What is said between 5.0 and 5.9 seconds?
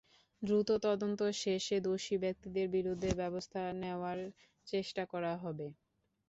করা হবে।